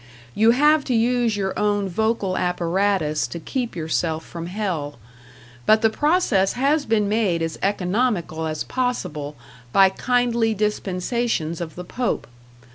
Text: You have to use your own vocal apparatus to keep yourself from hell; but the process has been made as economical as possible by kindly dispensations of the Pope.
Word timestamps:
You 0.33 0.49
have 0.49 0.83
to 0.85 0.95
use 0.95 1.37
your 1.37 1.53
own 1.59 1.87
vocal 1.87 2.35
apparatus 2.35 3.27
to 3.27 3.39
keep 3.39 3.75
yourself 3.75 4.25
from 4.25 4.47
hell; 4.47 4.97
but 5.67 5.83
the 5.83 5.91
process 5.91 6.53
has 6.53 6.87
been 6.87 7.07
made 7.07 7.43
as 7.43 7.59
economical 7.61 8.47
as 8.47 8.63
possible 8.63 9.35
by 9.71 9.89
kindly 9.89 10.55
dispensations 10.55 11.61
of 11.61 11.75
the 11.75 11.85
Pope. 11.85 12.25